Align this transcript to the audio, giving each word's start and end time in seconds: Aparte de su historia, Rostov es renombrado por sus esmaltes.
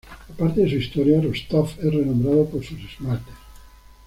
Aparte 0.31 0.55
de 0.61 0.67
su 0.67 0.77
historia, 0.77 1.21
Rostov 1.21 1.73
es 1.77 1.93
renombrado 1.93 2.47
por 2.47 2.63
sus 2.65 2.79
esmaltes. 2.91 3.35